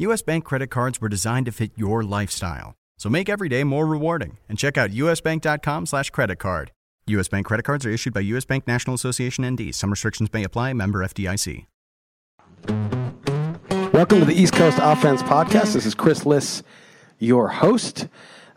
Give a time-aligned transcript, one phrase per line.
[0.00, 2.76] US Bank credit cards were designed to fit your lifestyle.
[2.98, 6.70] So make every day more rewarding and check out usbank.com slash credit card.
[7.08, 9.74] US Bank credit cards are issued by US Bank National Association ND.
[9.74, 10.72] Some restrictions may apply.
[10.74, 11.66] Member FDIC.
[13.92, 15.72] Welcome to the East Coast Offense Podcast.
[15.72, 16.62] This is Chris Liss,
[17.18, 18.06] your host.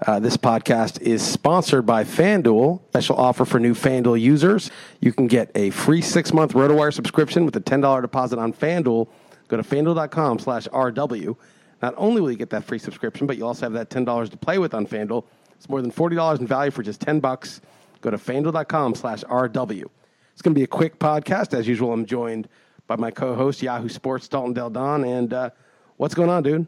[0.06, 2.82] Uh, this podcast is sponsored by FanDuel.
[2.90, 4.70] Special offer for new FanDuel users.
[5.00, 9.08] You can get a free six-month RotoWire subscription with a $10 deposit on FanDuel.
[9.52, 11.36] Go to FanDuel.com slash RW.
[11.82, 14.38] Not only will you get that free subscription, but you also have that $10 to
[14.38, 15.26] play with on FanDuel.
[15.58, 17.60] It's more than $40 in value for just 10 bucks.
[18.00, 19.84] Go to FanDuel.com slash RW.
[20.32, 21.54] It's going to be a quick podcast.
[21.54, 22.48] As usual, I'm joined
[22.88, 25.04] by my co-host, Yahoo Sports, Dalton Del Don.
[25.04, 25.50] And uh,
[25.98, 26.66] what's going on, dude?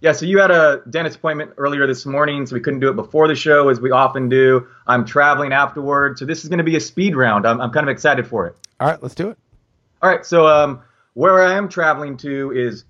[0.00, 2.96] Yeah, so you had a dentist appointment earlier this morning, so we couldn't do it
[2.96, 4.66] before the show as we often do.
[4.86, 7.46] I'm traveling afterward, so this is going to be a speed round.
[7.46, 8.56] I'm, I'm kind of excited for it.
[8.80, 9.36] All right, let's do it.
[10.00, 10.80] All right, so um,
[11.18, 12.84] where I am traveling to is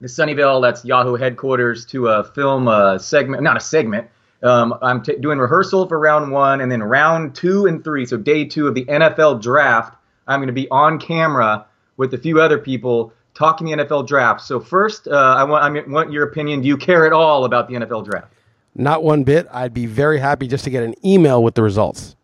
[0.00, 4.08] the Sunnyvale, that's Yahoo headquarters, to a film uh, segment, not a segment.
[4.42, 8.16] Um, I'm t- doing rehearsal for round one, and then round two and three, so
[8.16, 9.96] day two of the NFL draft.
[10.26, 11.64] I'm going to be on camera
[11.96, 14.40] with a few other people talking the NFL draft.
[14.40, 16.62] So first, uh, I want I want your opinion.
[16.62, 18.32] Do you care at all about the NFL draft?
[18.74, 19.46] Not one bit.
[19.52, 22.16] I'd be very happy just to get an email with the results.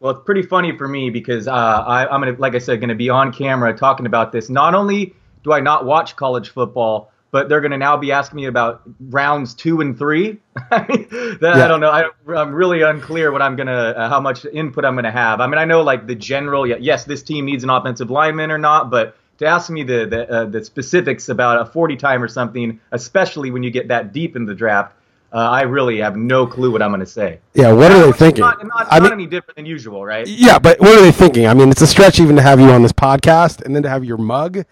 [0.00, 2.88] Well, it's pretty funny for me because uh, I, I'm gonna, like I said, going
[2.88, 4.48] to be on camera talking about this.
[4.48, 8.36] Not only do I not watch college football, but they're going to now be asking
[8.36, 10.40] me about rounds two and three.
[10.70, 11.64] that, yeah.
[11.64, 11.90] I don't know.
[11.90, 12.08] I,
[12.40, 15.40] am really unclear what I'm gonna, uh, how much input I'm gonna have.
[15.40, 16.66] I mean, I know like the general.
[16.66, 20.30] Yes, this team needs an offensive lineman or not, but to ask me the the,
[20.30, 24.34] uh, the specifics about a 40 time or something, especially when you get that deep
[24.34, 24.94] in the draft,
[25.32, 27.38] uh, I really have no clue what I'm going to say.
[27.54, 28.42] Yeah, what are they thinking?
[28.42, 30.26] Not, not, I not mean, any different than usual, right?
[30.26, 31.46] Yeah, but what are they thinking?
[31.46, 33.88] I mean, it's a stretch even to have you on this podcast and then to
[33.88, 34.64] have your mug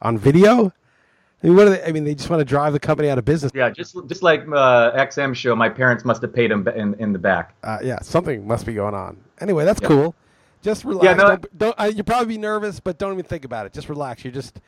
[0.00, 0.72] on video.
[1.42, 1.84] I mean, what are they?
[1.84, 3.52] I mean, they just want to drive the company out of business.
[3.54, 7.12] Yeah, just just like uh, XM show, my parents must have paid them in in
[7.12, 7.54] the back.
[7.62, 9.22] Uh, yeah, something must be going on.
[9.40, 9.90] Anyway, that's yep.
[9.90, 10.14] cool.
[10.62, 11.04] Just relax.
[11.04, 13.74] Yeah, no, don't, don't, uh, you probably be nervous, but don't even think about it.
[13.74, 14.24] Just relax.
[14.24, 14.60] You just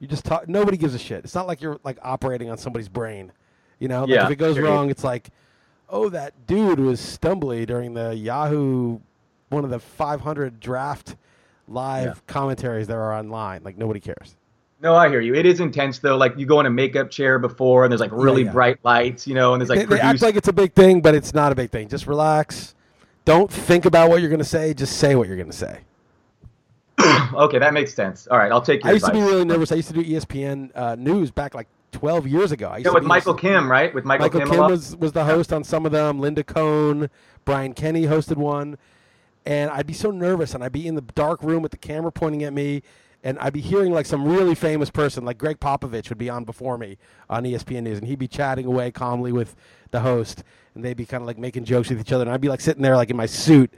[0.00, 0.48] you just talk.
[0.48, 1.24] Nobody gives a shit.
[1.24, 3.30] It's not like you're like operating on somebody's brain.
[3.84, 5.28] You know, like if it goes wrong, it's like,
[5.90, 8.98] oh, that dude was stumbly during the Yahoo,
[9.50, 11.16] one of the 500 draft
[11.68, 12.14] live yeah.
[12.26, 13.62] commentaries that are online.
[13.62, 14.36] Like nobody cares.
[14.80, 15.34] No, I hear you.
[15.34, 16.16] It is intense though.
[16.16, 18.52] Like you go in a makeup chair before, and there's like really yeah, yeah.
[18.52, 21.02] bright lights, you know, and there's like they, they act like it's a big thing,
[21.02, 21.88] but it's not a big thing.
[21.88, 22.74] Just relax.
[23.26, 24.72] Don't think about what you're going to say.
[24.72, 25.80] Just say what you're going to say.
[27.34, 28.28] okay, that makes sense.
[28.28, 29.20] All right, I'll take your I used advice.
[29.20, 29.72] to be really nervous.
[29.72, 32.68] I used to do ESPN uh, news back like 12 years ago.
[32.68, 33.94] I yeah, with Michael Kim, right?
[33.94, 36.20] With Michael, Michael Kim, Kim was, was the host on some of them.
[36.20, 37.08] Linda Cohn,
[37.44, 38.76] Brian Kenny hosted one.
[39.46, 42.10] And I'd be so nervous, and I'd be in the dark room with the camera
[42.10, 42.82] pointing at me,
[43.22, 46.44] and I'd be hearing like some really famous person, like Gregg Popovich, would be on
[46.44, 49.54] before me on ESPN News, and he'd be chatting away calmly with
[49.90, 50.42] the host,
[50.74, 52.62] and they'd be kind of like making jokes with each other, and I'd be like
[52.62, 53.72] sitting there like in my suit,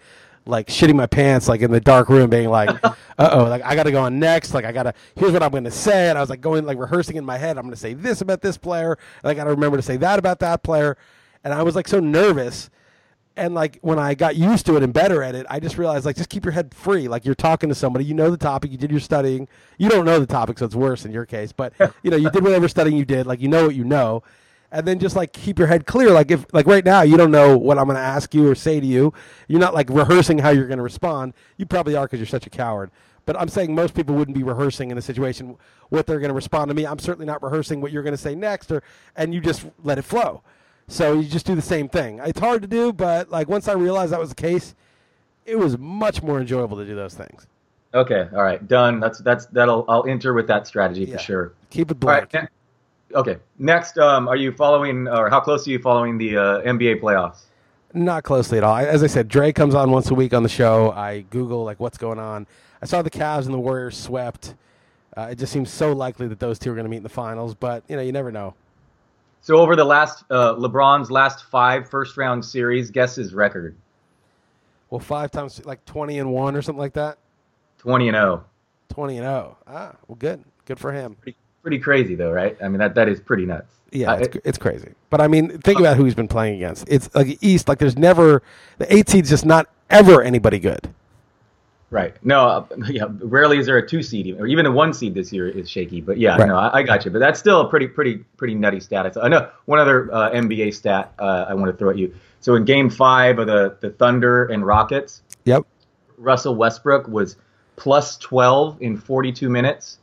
[0.46, 3.74] like shitting my pants, like in the dark room, being like, "Uh oh, like I
[3.74, 6.18] got to go on next, like I got to here's what I'm to say," and
[6.18, 8.56] I was like going like rehearsing in my head, I'm to say this about this
[8.56, 10.96] player, and I got to remember to say that about that player,
[11.44, 12.70] and I was like so nervous
[13.37, 16.06] and like when I got used to it and better at it, I just realized
[16.06, 17.06] like just keep your head free.
[17.06, 19.46] Like you're talking to somebody, you know the topic, you did your studying.
[19.78, 21.52] You don't know the topic, so it's worse in your case.
[21.52, 23.26] But you know you did whatever studying you did.
[23.26, 24.22] Like you know what you know,
[24.72, 26.10] and then just like keep your head clear.
[26.10, 28.54] Like if like right now you don't know what I'm going to ask you or
[28.54, 29.12] say to you.
[29.48, 31.34] You're not like rehearsing how you're going to respond.
[31.56, 32.90] You probably are because you're such a coward.
[33.24, 35.56] But I'm saying most people wouldn't be rehearsing in a situation
[35.88, 36.86] what they're going to respond to me.
[36.86, 38.82] I'm certainly not rehearsing what you're going to say next, or
[39.16, 40.42] and you just let it flow.
[40.88, 42.20] So you just do the same thing.
[42.24, 44.76] It's hard to do, but like once I realized that was the case,
[45.44, 47.48] it was much more enjoyable to do those things.
[47.94, 49.00] Okay, all right, done.
[49.00, 51.16] That's that's that'll I'll enter with that strategy yeah.
[51.16, 51.52] for sure.
[51.70, 52.34] Keep it blank.
[52.34, 52.50] All right,
[53.14, 53.37] Okay.
[53.58, 57.44] Next, um, are you following, or how close are you following the uh, NBA playoffs?
[57.94, 58.76] Not closely at all.
[58.76, 60.91] As I said, Dre comes on once a week on the show.
[60.91, 62.47] I Google like what's going on.
[62.82, 64.55] I saw the Cavs and the Warriors swept.
[65.17, 67.08] Uh, it just seems so likely that those two are going to meet in the
[67.08, 68.55] finals, but you know, you never know.
[69.41, 73.76] So over the last uh, LeBron's last five first round series, guess his record.
[74.91, 77.19] Well, five times like twenty and one or something like that.
[77.79, 78.44] Twenty and zero.
[78.44, 78.94] Oh.
[78.94, 79.56] Twenty and zero.
[79.67, 79.73] Oh.
[79.73, 81.14] Ah, well, good, good for him.
[81.14, 82.56] Pretty, pretty crazy though, right?
[82.62, 83.74] I mean, that that is pretty nuts.
[83.90, 84.92] Yeah, uh, it's, it's crazy.
[85.10, 86.84] But I mean, think about who he's been playing against.
[86.86, 87.66] It's like East.
[87.66, 88.40] Like there's never
[88.78, 90.94] the eight seed's just not ever anybody good.
[91.90, 92.14] Right.
[92.24, 92.46] No.
[92.46, 93.06] Uh, yeah.
[93.18, 96.00] Rarely is there a two seed, or even a one seed this year is shaky.
[96.00, 96.46] But yeah, right.
[96.46, 97.10] no, I, I, got you.
[97.10, 99.16] But that's still a pretty, pretty, pretty nutty stat.
[99.20, 102.14] I know one other uh, NBA stat uh, I want to throw at you.
[102.38, 105.64] So in Game Five of the the Thunder and Rockets, yep,
[106.16, 107.34] Russell Westbrook was
[107.74, 109.98] plus 12 in 42 minutes,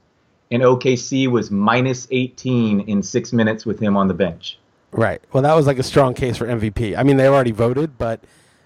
[0.53, 4.59] and OKC was minus 18 in six minutes with him on the bench.
[4.91, 5.19] Right.
[5.33, 6.95] Well, that was like a strong case for MVP.
[6.95, 8.23] I mean, they already voted, but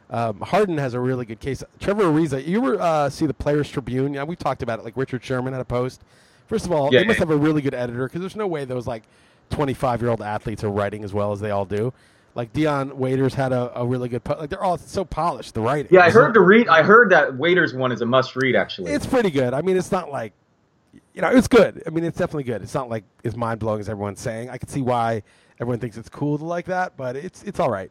[0.10, 1.63] um, Harden has a really good case.
[1.80, 4.13] Trevor Ariza, you ever uh, see the Players Tribune?
[4.13, 4.86] Yeah, we talked about it.
[4.86, 6.01] Like Richard Sherman had a post.
[6.48, 8.66] First of all, yeah, they must have a really good editor because there's no way
[8.66, 9.04] those like
[9.51, 11.94] 25 year old athletes are writing as well as they all do.
[12.36, 15.62] Like Dion Waiters had a, a really good po- like they're all so polished the
[15.62, 15.88] writing.
[15.90, 16.68] Yeah, I heard to read.
[16.68, 18.92] I heard that Waiters one is a must read actually.
[18.92, 19.54] It's pretty good.
[19.54, 20.33] I mean, it's not like
[21.18, 21.81] you know, it's good.
[21.88, 22.62] I mean, it's definitely good.
[22.62, 24.52] It's not like as mind blowing as everyone's saying.
[24.52, 25.24] I can see why
[25.60, 27.90] everyone thinks it's cool to like that, but it's it's all right.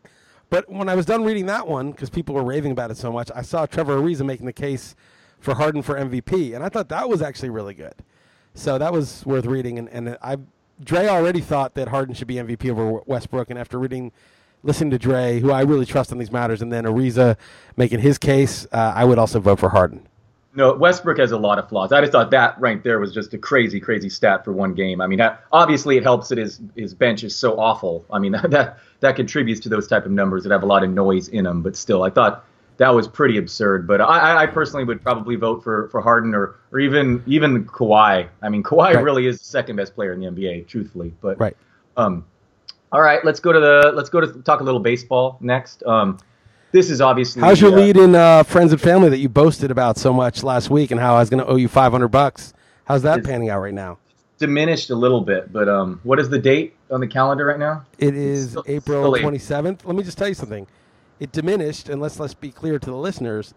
[0.48, 3.10] But when I was done reading that one, because people were raving about it so
[3.10, 4.94] much, I saw Trevor Ariza making the case
[5.40, 7.94] for Harden for MVP, and I thought that was actually really good.
[8.54, 9.76] So that was worth reading.
[9.80, 10.36] And, and I,
[10.80, 14.12] Dre already thought that Harden should be MVP over Westbrook, and after reading,
[14.62, 17.36] listening to Dre, who I really trust on these matters, and then Ariza
[17.76, 20.06] making his case, uh, I would also vote for Harden.
[20.56, 21.92] No, Westbrook has a lot of flaws.
[21.92, 25.02] I just thought that right there was just a crazy, crazy stat for one game.
[25.02, 25.20] I mean,
[25.52, 28.06] obviously it helps that his his bench is so awful.
[28.10, 30.88] I mean, that that contributes to those type of numbers that have a lot of
[30.88, 31.62] noise in them.
[31.62, 32.46] But still, I thought
[32.78, 33.86] that was pretty absurd.
[33.86, 38.26] But I, I personally would probably vote for for Harden or or even even Kawhi.
[38.40, 39.04] I mean, Kawhi right.
[39.04, 41.12] really is the second best player in the NBA, truthfully.
[41.20, 41.56] But right.
[41.98, 42.24] Um,
[42.92, 45.82] all right, let's go to the let's go to talk a little baseball next.
[45.82, 46.18] Um,
[46.76, 47.40] this is obviously.
[47.40, 50.42] How's your uh, lead in uh, friends and family that you boasted about so much
[50.42, 52.52] last week, and how I was going to owe you five hundred bucks?
[52.84, 53.98] How's that panning out right now?
[54.38, 57.86] Diminished a little bit, but um, what is the date on the calendar right now?
[57.98, 59.86] It is still, April twenty seventh.
[59.86, 60.66] Let me just tell you something.
[61.18, 63.54] It diminished, and let's let's be clear to the listeners,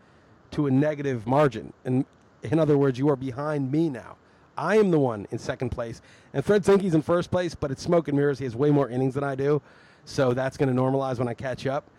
[0.51, 1.73] to a negative margin.
[1.83, 2.05] And
[2.43, 4.15] in other words, you are behind me now.
[4.57, 6.01] I am the one in second place,
[6.33, 7.53] and Fred Zinkie's in first place.
[7.53, 8.39] But it's smoke and mirrors.
[8.39, 9.61] He has way more innings than I do,
[10.05, 11.89] so that's going to normalize when I catch up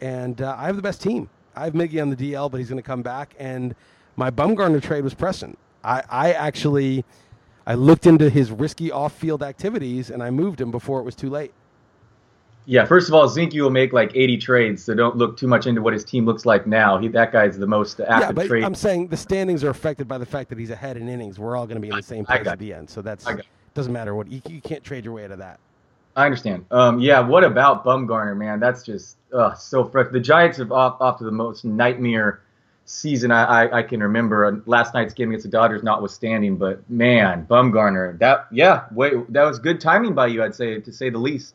[0.00, 1.28] and uh, I have the best team.
[1.56, 3.34] I have Miggy on the DL, but he's going to come back.
[3.38, 3.74] And
[4.16, 5.56] my Bumgarner trade was Preston.
[5.82, 7.04] I, I actually
[7.66, 11.28] I looked into his risky off-field activities, and I moved him before it was too
[11.28, 11.52] late.
[12.64, 15.66] Yeah, first of all, Zinkie will make like 80 trades, so don't look too much
[15.66, 16.98] into what his team looks like now.
[16.98, 18.64] He, that guy's the most active yeah, but trade.
[18.64, 21.38] I'm saying the standings are affected by the fact that he's ahead in innings.
[21.38, 23.26] We're all going to be in the same place at the end, so that's
[23.74, 25.60] doesn't matter what you, you can't trade your way out of that.
[26.18, 26.66] I understand.
[26.72, 28.58] Um, yeah, what about Bumgarner, man?
[28.58, 30.08] That's just uh, so fresh.
[30.10, 32.42] The Giants have off, off to the most nightmare
[32.86, 34.60] season I, I, I, can remember.
[34.66, 39.60] Last night's game against the Dodgers, notwithstanding, but man, Bumgarner, that yeah, wait, that was
[39.60, 41.54] good timing by you, I'd say, to say the least.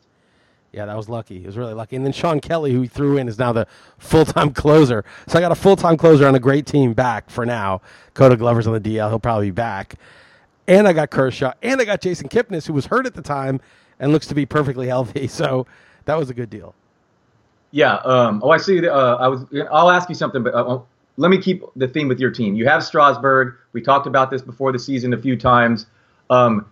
[0.72, 1.42] Yeah, that was lucky.
[1.42, 1.96] It was really lucky.
[1.96, 3.66] And then Shawn Kelley, who he threw in, is now the
[3.98, 5.04] full time closer.
[5.28, 7.82] So I got a full time closer on a great team back for now.
[8.14, 9.10] Koda Glover's on the DL.
[9.10, 9.96] He'll probably be back.
[10.66, 11.52] And I got Kershaw.
[11.62, 13.60] And I got Jason Kipnis, who was hurt at the time
[13.98, 15.28] and looks to be perfectly healthy.
[15.34, 15.66] So
[16.04, 16.74] that was a good deal.
[17.70, 17.94] Yeah.
[17.96, 18.86] Um, oh, I see.
[18.86, 19.44] Uh, I was.
[19.70, 20.78] I'll ask you something, but uh,
[21.16, 22.54] let me keep the theme with your team.
[22.54, 23.54] You have Strasburg.
[23.72, 25.86] We talked about this before the season a few times.
[26.30, 26.66] Um,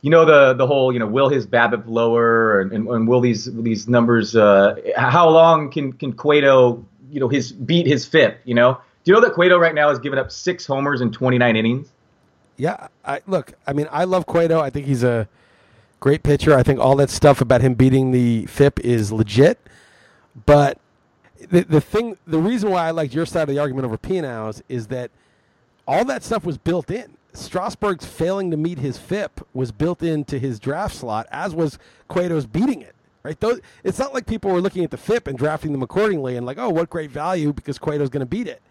[0.00, 3.20] you know the the whole you know will his BABIP lower and, and, and will
[3.20, 8.40] these these numbers uh, how long can can Cueto you know his beat his FIP
[8.44, 11.10] you know do you know that Cueto right now has given up six homers in
[11.10, 11.88] 29 innings?
[12.58, 13.54] Yeah, I look.
[13.66, 14.60] I mean, I love Cueto.
[14.60, 15.26] I think he's a
[16.00, 16.56] great pitcher.
[16.56, 19.58] I think all that stuff about him beating the FIP is legit.
[20.46, 20.78] But
[21.50, 24.62] the the thing, the reason why I liked your side of the argument over Pianow's
[24.68, 25.10] is that
[25.86, 27.16] all that stuff was built in.
[27.32, 31.78] Strasburg's failing to meet his FIP was built into his draft slot, as was
[32.08, 32.94] Cueto's beating it.
[33.22, 33.38] Right?
[33.38, 36.46] Those, it's not like people were looking at the FIP and drafting them accordingly and
[36.46, 38.62] like, oh, what great value because Cueto's going to beat it.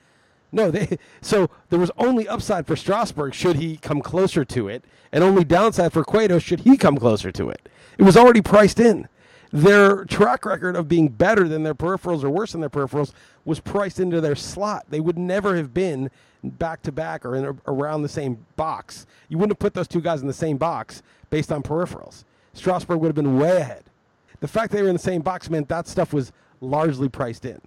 [0.51, 4.84] No, they so there was only upside for Strasburg should he come closer to it,
[5.12, 7.70] and only downside for Cueto should he come closer to it.
[7.98, 9.08] It was already priced in.
[9.51, 13.13] Their track record of being better than their peripherals or worse than their peripherals
[13.46, 14.86] was priced into their slot.
[14.89, 16.12] They would never have been
[16.44, 19.06] back to back or in, around the same box.
[19.30, 22.24] You wouldn't have put those two guys in the same box based on peripherals.
[22.54, 23.84] Strasburg would have been way ahead.
[24.39, 27.62] The fact they were in the same box meant that stuff was largely priced in.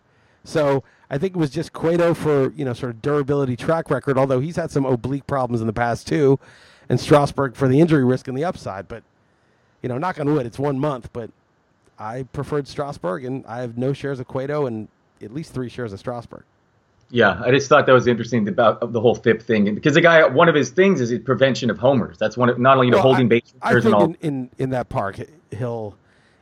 [0.44, 4.16] So I think it was just Cueto for you know sort of durability track record,
[4.16, 6.38] although he's had some oblique problems in the past too,
[6.88, 8.88] and Strasburg for the injury risk and the upside.
[8.88, 9.02] But
[9.82, 11.30] you know, knock on wood, it's one month, but
[11.98, 14.88] I preferred Strasburg, and I have no shares of Cueto and
[15.22, 16.44] at least three shares of Strasburg.
[17.10, 19.94] Yeah, I just thought that was interesting about uh, the whole FIP thing and because
[19.94, 22.18] the guy, one of his things is prevention of homers.
[22.18, 24.50] That's one of not only you know well, holding base I, I think in, in,
[24.58, 25.18] in that park
[25.50, 25.96] he'll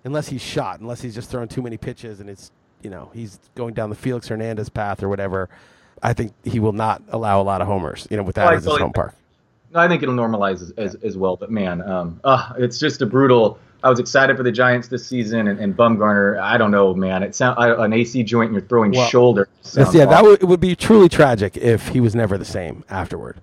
[0.04, 3.38] unless he's shot, unless he's just throwing too many pitches and it's you know he's
[3.54, 5.48] going down the Felix Hernandez path or whatever.
[6.02, 8.06] I think he will not allow a lot of homers.
[8.10, 9.14] You know, with that well, as his home park.
[9.74, 11.36] I think it'll normalize as, as, as well.
[11.36, 15.06] But man, um, uh, it's just a brutal I was excited for the Giants this
[15.06, 16.40] season, and, and Bumgarner.
[16.40, 17.22] I don't know, man.
[17.22, 19.48] It sound an AC joint, and you're throwing well, shoulder.
[19.74, 20.06] Yeah, awful.
[20.06, 23.40] that would, it would be truly tragic if he was never the same afterward.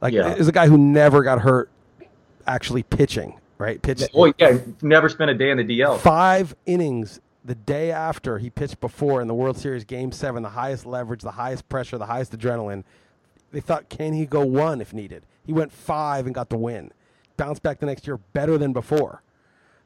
[0.00, 0.34] Like, yeah.
[0.34, 1.68] is a guy who never got hurt
[2.46, 3.82] actually pitching, right?
[3.82, 4.10] Pitched.
[4.14, 5.98] Oh yeah, never spent a day in the DL.
[5.98, 10.50] Five innings the day after he pitched before in the World Series Game Seven, the
[10.50, 12.84] highest leverage, the highest pressure, the highest adrenaline.
[13.50, 15.24] They thought, can he go one if needed?
[15.44, 16.92] He went five and got the win.
[17.36, 19.22] Bounced back the next year better than before.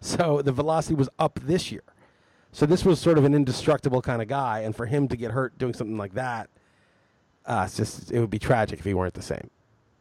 [0.01, 1.83] So the velocity was up this year.
[2.53, 5.31] So this was sort of an indestructible kind of guy, and for him to get
[5.31, 6.49] hurt doing something like that,
[7.45, 9.51] uh, it's just it would be tragic if he weren't the same.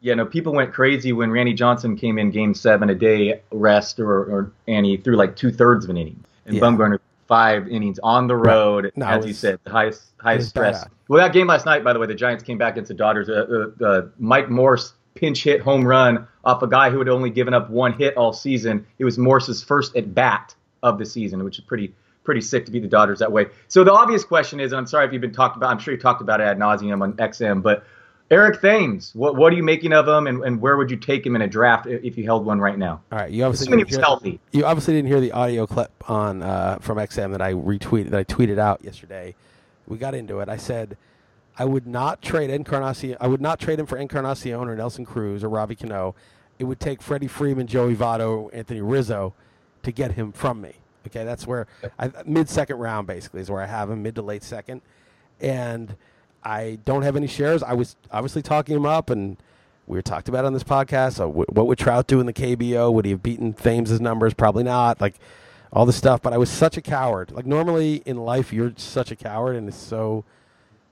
[0.00, 3.98] Yeah, no, people went crazy when Randy Johnson came in Game Seven, a day rest,
[3.98, 6.62] or, or and he threw like two thirds of an inning, and yeah.
[6.62, 10.84] Bumgarner five innings on the road, no, as was, you said, the highest highest stress.
[10.84, 10.92] Bad.
[11.08, 13.28] Well, that game last night, by the way, the Giants came back against the Dodgers.
[13.28, 17.30] Uh, uh, uh, Mike Morse pinch hit home run off a guy who had only
[17.30, 18.86] given up one hit all season.
[18.98, 22.72] It was Morse's first at bat of the season, which is pretty pretty sick to
[22.72, 23.46] beat the Dodgers that way.
[23.68, 25.94] So the obvious question is, and I'm sorry if you've been talked about, I'm sure
[25.94, 27.84] you talked about it ad nauseum on XM, but
[28.30, 31.24] Eric Thames, what what are you making of him, and, and where would you take
[31.24, 33.00] him in a draft if you held one right now?
[33.12, 34.40] All right, you obviously assuming he was healthy.
[34.52, 38.18] You obviously didn't hear the audio clip on uh, from XM that I retweeted that
[38.18, 39.34] I tweeted out yesterday.
[39.86, 40.48] We got into it.
[40.48, 40.96] I said
[41.56, 43.16] I would not trade Encarnacion.
[43.20, 46.14] I would not trade him for Encarnacion or Nelson Cruz or Robbie Cano.
[46.58, 49.34] It would take Freddie Freeman, Joey Votto, Anthony Rizzo
[49.82, 50.74] to get him from me.
[51.06, 51.68] Okay, that's where
[52.24, 54.82] mid second round basically is where I have him, mid to late second,
[55.40, 55.94] and
[56.46, 57.64] I don't have any shares.
[57.64, 59.36] I was obviously talking him up, and
[59.88, 61.14] we were talked about on this podcast.
[61.14, 62.92] So, w- what would Trout do in the KBO?
[62.92, 64.32] Would he have beaten Thames' numbers?
[64.32, 65.00] Probably not.
[65.00, 65.16] Like
[65.72, 67.32] all the stuff, but I was such a coward.
[67.32, 70.24] Like normally in life, you're such a coward, and it's so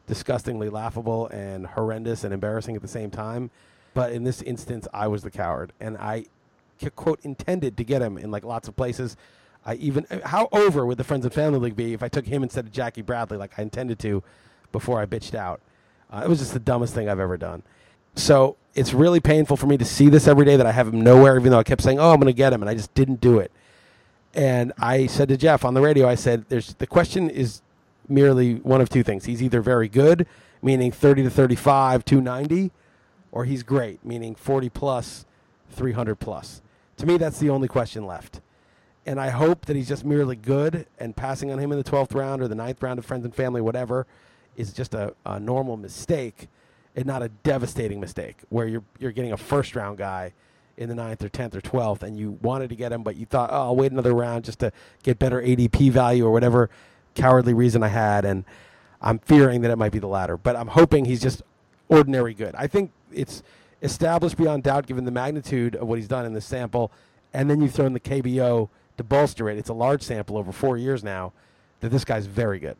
[0.08, 3.50] disgustingly laughable and horrendous and embarrassing at the same time.
[3.94, 6.26] But in this instance, I was the coward, and I
[6.96, 9.16] quote intended to get him in like lots of places.
[9.64, 12.26] I even uh, how over would the friends and family league be if I took
[12.26, 14.24] him instead of Jackie Bradley like I intended to
[14.74, 15.62] before I bitched out.
[16.12, 17.62] Uh, it was just the dumbest thing I've ever done.
[18.16, 21.00] So it's really painful for me to see this every day that I have him
[21.00, 22.92] nowhere, even though I kept saying, "Oh, I'm going to get him," and I just
[22.94, 23.50] didn't do it.
[24.34, 27.62] And I said to Jeff on the radio, I said, "There's the question is
[28.08, 29.24] merely one of two things.
[29.24, 30.26] He's either very good,
[30.60, 32.70] meaning 30 to 35, 290,
[33.32, 35.24] or he's great, meaning 40 plus,
[35.70, 36.60] 300 plus.
[36.98, 38.40] To me, that's the only question left.
[39.06, 42.14] And I hope that he's just merely good and passing on him in the 12th
[42.14, 44.06] round or the 9th round of friends and family, whatever,
[44.56, 46.48] is just a, a normal mistake
[46.96, 50.32] and not a devastating mistake where you're, you're getting a first round guy
[50.76, 53.26] in the ninth or 10th or 12th and you wanted to get him, but you
[53.26, 56.70] thought, oh, I'll wait another round just to get better ADP value or whatever
[57.14, 58.44] cowardly reason I had, and
[59.00, 60.36] I'm fearing that it might be the latter.
[60.36, 61.42] But I'm hoping he's just
[61.88, 62.54] ordinary good.
[62.56, 63.42] I think it's
[63.82, 66.90] established beyond doubt, given the magnitude of what he's done in this sample,
[67.32, 69.58] and then you throw in the KBO to bolster it.
[69.58, 71.32] It's a large sample over four years now.
[71.80, 72.76] That this guy's very good.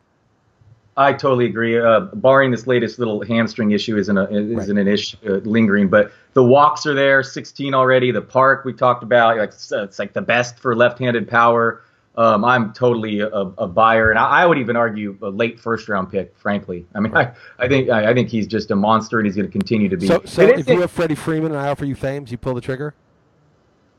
[0.97, 1.77] I totally agree.
[1.77, 4.69] Uh, barring this latest little hamstring issue isn't a, isn't right.
[4.69, 8.11] an issue uh, lingering, but the walks are there, 16 already.
[8.11, 11.83] The park we talked about, like it's like the best for left-handed power
[12.17, 15.89] um, I'm totally a, a buyer, and I, I, would even argue a late first
[15.89, 16.35] round pick.
[16.37, 17.33] Frankly, I mean, right.
[17.59, 19.89] I, I, think I, I, think he's just a monster, and he's going to continue
[19.89, 20.07] to be.
[20.07, 22.61] So, so if you have Freddie Freeman and I offer you Thames, you pull the
[22.61, 22.95] trigger.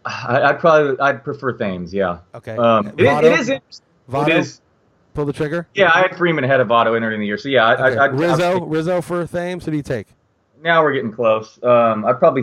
[0.07, 1.93] I, would probably I'd prefer Thames.
[1.93, 2.21] Yeah.
[2.35, 2.57] Okay.
[2.57, 3.49] Um, it, it is.
[3.51, 3.63] It
[4.29, 4.63] is.
[5.17, 5.67] Pull the trigger.
[5.75, 7.73] Yeah, I had Freeman ahead of Votto entering the year, so yeah.
[7.73, 7.97] Okay.
[7.97, 9.65] I, Rizzo, Rizzo for Thames.
[9.65, 10.09] Who do you take?
[10.63, 11.59] Now we're getting close.
[11.63, 12.43] Um, I'd probably.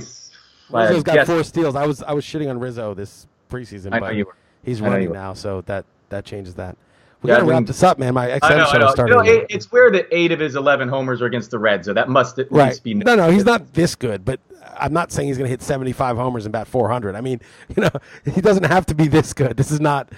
[0.71, 1.75] Rizzo's got four steals.
[1.75, 3.93] I was I was shitting on Rizzo this preseason.
[3.93, 4.35] I were.
[4.63, 6.75] He's running now, so that that changes that.
[7.21, 8.15] We yeah, gotta wrap this up, man.
[8.15, 9.13] My XM show started.
[9.13, 11.85] You know, it, it's weird that eight of his eleven homers are against the Reds,
[11.85, 12.69] so that must at right.
[12.69, 12.95] least be.
[12.95, 14.39] No, no, he's not this good, but
[14.77, 17.15] I'm not saying he's going to hit 75 homers and bat 400.
[17.15, 17.39] I mean,
[17.75, 17.91] you know,
[18.25, 19.57] he doesn't have to be this good.
[19.57, 20.09] This is not.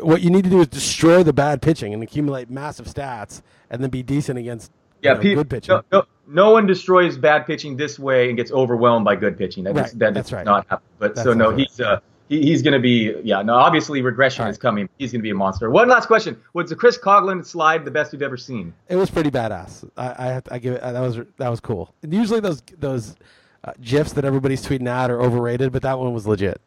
[0.00, 3.82] What you need to do is destroy the bad pitching and accumulate massive stats, and
[3.82, 5.74] then be decent against yeah, know, people, good pitching.
[5.74, 9.64] No, no, no, one destroys bad pitching this way and gets overwhelmed by good pitching.
[9.64, 9.98] That right.
[9.98, 10.44] that that's right.
[10.44, 10.86] not happen.
[10.98, 13.42] But that's so no, he's uh, he, he's going to be yeah.
[13.42, 14.88] No, obviously regression All is coming.
[14.98, 15.70] He's going to be a monster.
[15.70, 18.72] One last question: Was the Chris Coghlan slide the best you've ever seen?
[18.88, 19.88] It was pretty badass.
[19.96, 20.82] I, I, have to, I give it.
[20.82, 21.94] That was that was cool.
[22.02, 23.14] And usually those those
[23.62, 26.60] uh, gifs that everybody's tweeting out are overrated, but that one was legit.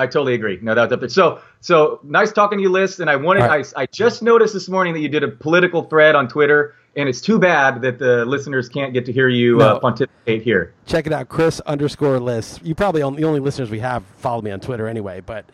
[0.00, 0.58] I totally agree.
[0.62, 1.08] No, that was up there.
[1.08, 2.98] So, so nice talking to you, Liss.
[3.00, 3.66] And I wanted, right.
[3.76, 7.08] I, I just noticed this morning that you did a political thread on Twitter, and
[7.08, 9.76] it's too bad that the listeners can't get to hear you No.
[9.76, 10.72] uh, pontificate here.
[10.86, 12.58] Check it out, Chris underscore Liss.
[12.62, 15.44] You probably the only listeners we have follow me on Twitter anyway, but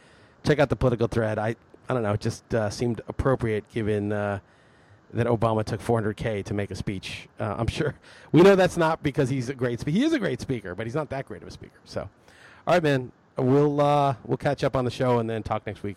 [0.45, 1.39] check out the political thread.
[1.39, 1.57] I
[1.89, 4.41] I don't know, it just uh, seemed appropriate given uh,
[5.15, 7.29] that Obama took 400k to make a speech.
[7.39, 7.95] Uh, I'm sure
[8.33, 9.97] we know that's not because he's a great speaker.
[9.99, 11.79] He is a great speaker, but he's not that great of a speaker.
[11.85, 12.01] So,
[12.67, 15.83] all right, man, we'll uh, we'll catch up on the show and then talk next
[15.83, 15.97] week.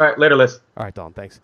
[0.00, 0.60] All right, later, Liss.
[0.76, 1.40] All right, Don, thanks.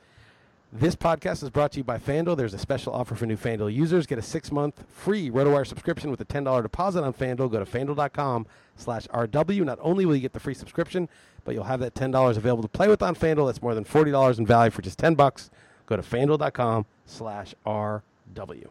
[0.73, 2.37] This podcast is brought to you by FanDuel.
[2.37, 4.07] There's a special offer for new FanDuel users.
[4.07, 7.51] Get a six-month free RotoWire subscription with a $10 deposit on FanDuel.
[7.51, 8.47] Go to FanDuel.com
[8.77, 9.65] slash RW.
[9.65, 11.09] Not only will you get the free subscription,
[11.45, 13.47] but you'll have that $10 available to play with on FanDuel.
[13.47, 15.51] That's more than $40 in value for just 10 bucks.
[15.87, 18.69] Go to FanDuel.com slash RW.